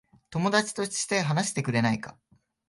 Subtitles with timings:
[0.31, 2.17] 友達として話してくれないか。